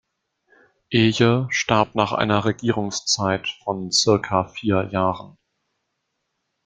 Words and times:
Eje 0.89 1.45
starb 1.51 1.93
nach 1.93 2.11
einer 2.11 2.43
Regierungszeit 2.43 3.47
von 3.63 3.91
circa 3.91 4.45
vier 4.45 4.89
Jahren. 4.91 5.37